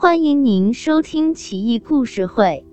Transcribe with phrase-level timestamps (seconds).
[0.00, 2.64] 欢迎您收听《奇异故事会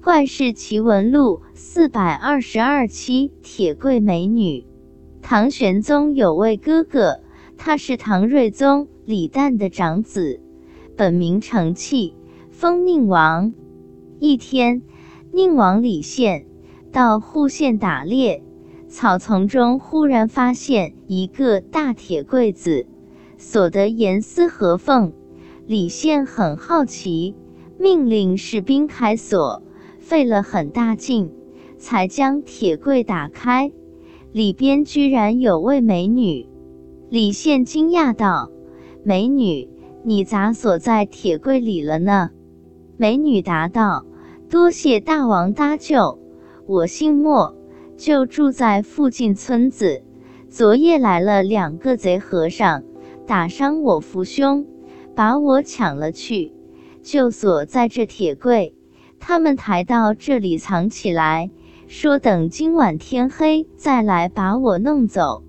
[0.02, 3.30] ·怪事奇闻录》四百二十二期。
[3.44, 4.66] 铁柜美女。
[5.22, 7.20] 唐玄宗有位哥哥，
[7.56, 10.40] 他是唐睿宗李旦的长子，
[10.96, 12.16] 本名承器，
[12.50, 13.54] 封宁王。
[14.18, 14.82] 一天，
[15.30, 16.44] 宁王李宪
[16.90, 18.42] 到户县打猎，
[18.88, 22.88] 草丛中忽然发现一个大铁柜子，
[23.38, 25.12] 锁得严丝合缝。
[25.66, 27.34] 李宪很好奇，
[27.78, 29.62] 命令士兵开锁，
[29.98, 31.32] 费了很大劲，
[31.78, 33.72] 才将铁柜打开。
[34.30, 36.46] 里边居然有位美女。
[37.08, 38.50] 李宪惊讶道
[39.04, 39.70] ：“美女，
[40.02, 42.28] 你咋锁在铁柜里了呢？”
[42.98, 44.04] 美女答道
[44.50, 46.18] ：“多谢大王搭救，
[46.66, 47.56] 我姓莫，
[47.96, 50.02] 就住在附近村子。
[50.50, 52.82] 昨夜来了两个贼和尚，
[53.26, 54.66] 打伤我父兄。”
[55.14, 56.52] 把我抢了去，
[57.02, 58.74] 就锁在这铁柜。
[59.20, 61.50] 他们抬到这里藏起来，
[61.86, 65.42] 说等今晚天黑再来把我弄走。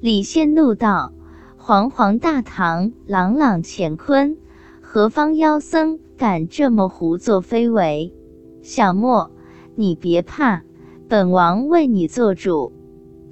[0.00, 1.12] 李宪怒道
[1.58, 4.38] ：“煌煌大唐，朗朗乾坤，
[4.80, 8.14] 何方妖僧敢这么胡作非为？”
[8.62, 9.30] 小莫，
[9.74, 10.62] 你别怕，
[11.08, 12.72] 本王为你做主。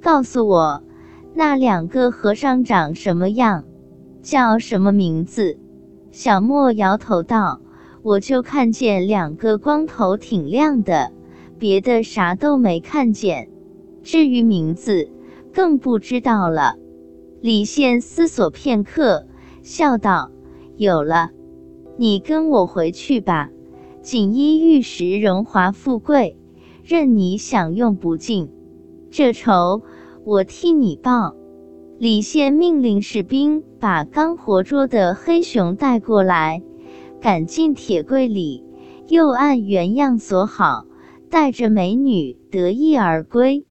[0.01, 0.83] 告诉我，
[1.33, 3.63] 那两个和尚长什么样，
[4.21, 5.57] 叫什么名字？
[6.11, 7.61] 小莫摇头道
[8.01, 11.11] ：“我就看见两个光头挺亮的，
[11.57, 13.49] 别的啥都没看见。
[14.01, 15.11] 至于名字，
[15.53, 16.75] 更不知道了。”
[17.41, 19.27] 李现思索片刻，
[19.61, 20.31] 笑道
[20.75, 21.29] ：“有了，
[21.95, 23.49] 你跟我回去吧。
[24.01, 26.37] 锦衣玉食，荣华富贵，
[26.83, 28.51] 任你享用不尽。
[29.11, 29.83] 这仇
[30.25, 31.35] 我替你报。”
[31.99, 36.63] 李宪命令士兵把刚活捉的黑熊带过来，
[37.19, 38.63] 赶进铁柜里，
[39.09, 40.85] 又按原样锁好，
[41.29, 43.65] 带着美女得意而归。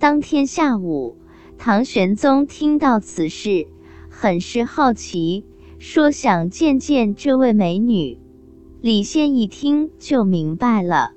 [0.00, 1.18] 当天下午，
[1.58, 3.68] 唐玄宗听到此事，
[4.08, 5.44] 很是好奇，
[5.78, 8.18] 说想见见这位美女。
[8.80, 11.12] 李宪一听就明白了，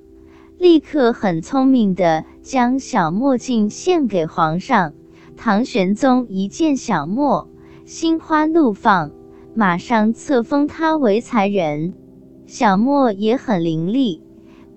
[0.59, 4.94] 立刻很聪明的将小墨镜献给皇上。
[5.35, 7.49] 唐玄宗一见小莫，
[7.85, 9.11] 心花怒放，
[9.55, 11.94] 马上册封他为才人。
[12.45, 14.21] 小莫也很伶俐，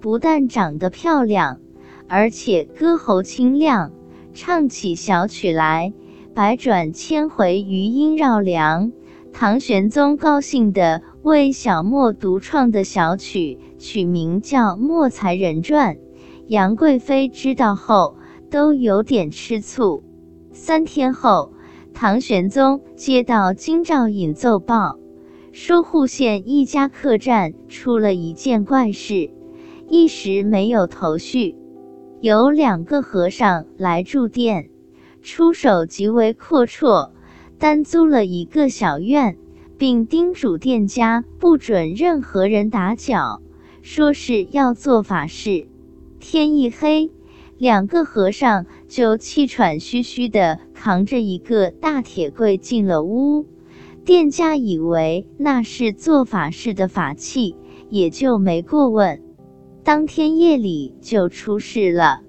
[0.00, 1.60] 不但长得漂亮，
[2.08, 3.92] 而且歌喉清亮，
[4.34, 5.92] 唱起小曲来，
[6.34, 8.92] 百转千回，余音绕梁。
[9.32, 15.96] 唐玄宗高兴地为小莫独创的小曲取名叫《莫才人传》。
[16.46, 18.16] 杨贵妃知道后，
[18.50, 20.02] 都有点吃醋。
[20.58, 21.52] 三天后，
[21.92, 24.98] 唐玄宗接到京兆尹奏报，
[25.52, 29.30] 说户县一家客栈出了一件怪事，
[29.86, 31.56] 一时没有头绪。
[32.22, 34.70] 有两个和尚来住店，
[35.20, 37.10] 出手极为阔绰，
[37.58, 39.36] 单租了一个小院，
[39.76, 43.42] 并叮嘱店家不准任何人打搅，
[43.82, 45.68] 说是要做法事。
[46.18, 47.12] 天一黑。
[47.58, 53.46] 两个和尚就气喘吁吁地扛着一个大铁柜进了屋，
[54.04, 57.56] 店家以为那是做法事的法器，
[57.88, 59.22] 也就没过问。
[59.82, 62.20] 当天夜里就出事了，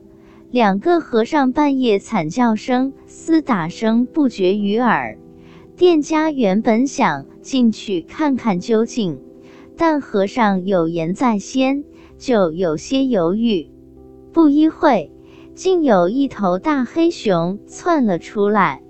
[0.50, 5.18] 两个和尚半夜惨叫声、厮打声不绝于耳。
[5.76, 9.20] 店家原本想进去看看究竟，
[9.76, 11.84] 但和尚有言在先，
[12.18, 13.70] 就有些犹豫。
[14.32, 15.12] 不一会。
[15.58, 18.84] 竟有一头大黑熊窜了出来，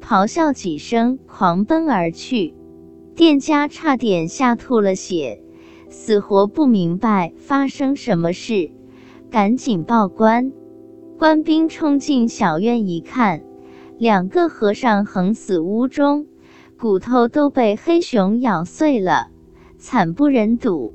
[0.00, 2.54] 咆哮几声，狂奔而去。
[3.16, 5.42] 店家差点吓吐了血，
[5.90, 8.70] 死活不明白发生什么事，
[9.32, 10.52] 赶紧报官。
[11.18, 13.42] 官兵冲进小院一看，
[13.98, 16.28] 两个和尚横死屋中，
[16.78, 19.26] 骨头都被黑熊咬碎了，
[19.76, 20.94] 惨不忍睹。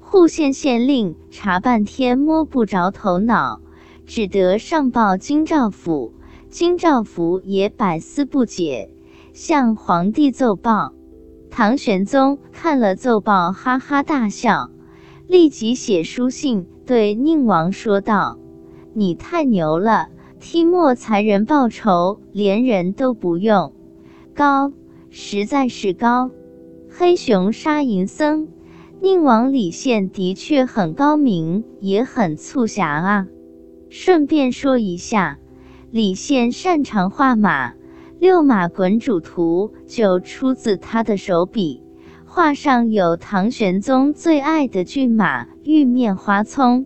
[0.00, 3.62] 户县县令查半天摸不着头脑。
[4.06, 6.14] 只得上报京兆府，
[6.48, 8.90] 京兆府也百思不解，
[9.32, 10.92] 向皇帝奏报。
[11.50, 14.70] 唐玄宗看了奏报，哈哈大笑，
[15.26, 18.38] 立即写书信对宁王说道
[18.94, 23.72] ：“你太牛了，替莫才人报仇，连人都不用，
[24.34, 24.72] 高，
[25.10, 26.30] 实在是高。
[26.88, 28.48] 黑熊杀银僧，
[29.00, 33.26] 宁王李宪的确很高明，也很促狭啊。”
[33.88, 35.38] 顺便说一下，
[35.90, 37.70] 李宪擅长画马，
[38.18, 41.82] 《六马滚主图》就出自他的手笔。
[42.24, 46.84] 画上有唐玄宗最爱的骏马玉面花葱，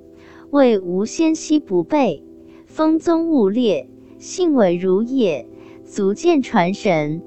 [0.50, 2.22] 为无纤兮不备，
[2.66, 3.88] 风宗勿劣，
[4.18, 5.48] 性伟如也，
[5.84, 7.22] 足见传神。